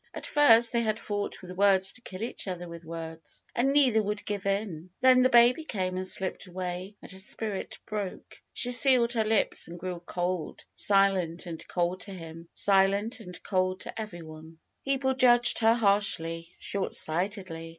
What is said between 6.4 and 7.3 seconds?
away, and her